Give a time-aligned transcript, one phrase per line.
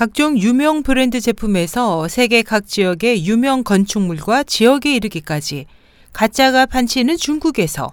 [0.00, 5.66] 각종 유명 브랜드 제품에서 세계 각 지역의 유명 건축물과 지역에 이르기까지
[6.14, 7.92] 가짜가 판치는 중국에서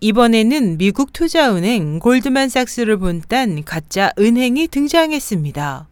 [0.00, 5.88] 이번에는 미국 투자은행 골드만삭스를 본딴 가짜 은행이 등장했습니다.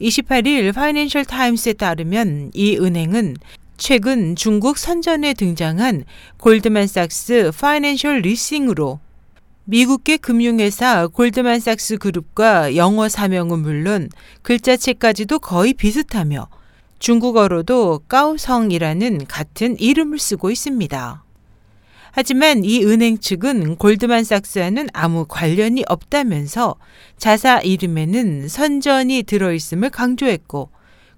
[0.00, 3.36] 28일 파이낸셜 타임스에 따르면 이 은행은
[3.76, 6.02] 최근 중국 선전에 등장한
[6.38, 8.98] 골드만삭스 파이낸셜 리싱으로
[9.64, 14.08] 미국계 금융회사 골드만삭스 그룹과 영어 사명은 물론
[14.42, 16.48] 글자체까지도 거의 비슷하며
[16.98, 21.24] 중국어로도 까오성이라는 같은 이름을 쓰고 있습니다.
[22.10, 26.74] 하지만 이 은행 측은 골드만삭스와는 아무 관련이 없다면서
[27.16, 30.70] 자사 이름에는 선전이 들어있음을 강조했고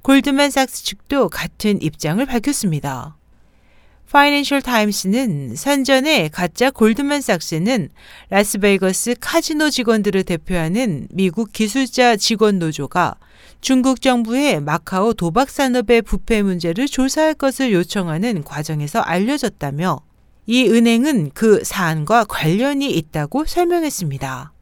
[0.03, 3.17] 골드만삭스 측도 같은 입장을 밝혔습니다.
[4.11, 7.89] 파이낸셜 타임스는 선전의 가짜 골드만삭스는
[8.31, 13.17] 라스베이거스 카지노 직원들을 대표하는 미국 기술자 직원 노조가
[13.61, 20.01] 중국 정부의 마카오 도박 산업의 부패 문제를 조사할 것을 요청하는 과정에서 알려졌다며
[20.47, 24.54] 이 은행은 그 사안과 관련이 있다고 설명했습니다.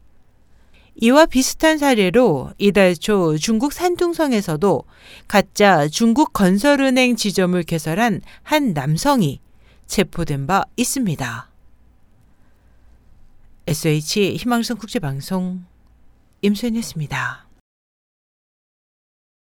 [0.95, 4.83] 이와 비슷한 사례로 이달 초 중국 산둥성에서도
[5.27, 9.39] 가짜 중국 건설은행 지점을 개설한 한 남성이
[9.87, 11.49] 체포된 바 있습니다.
[13.65, 15.63] SH 희망성 국제방송
[16.41, 17.42] 임소연이었습니다.